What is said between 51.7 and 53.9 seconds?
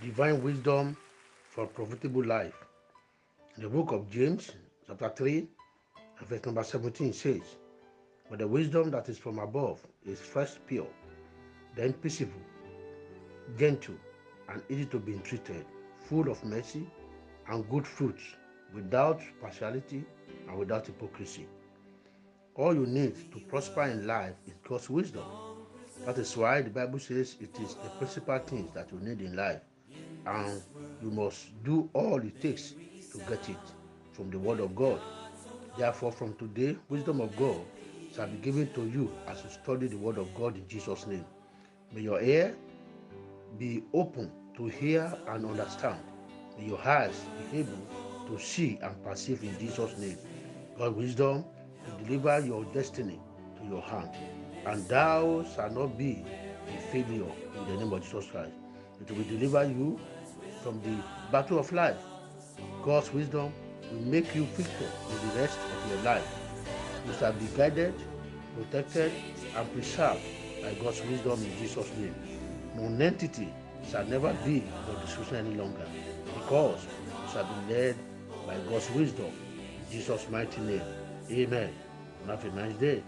to deliver your destiny to your